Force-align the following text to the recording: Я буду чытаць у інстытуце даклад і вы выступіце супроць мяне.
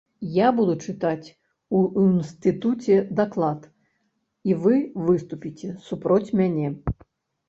Я 0.35 0.45
буду 0.59 0.73
чытаць 0.91 1.33
у 1.79 1.81
інстытуце 2.03 2.95
даклад 3.19 3.67
і 4.51 4.57
вы 4.63 4.79
выступіце 5.11 5.69
супроць 5.89 6.33
мяне. 6.41 6.67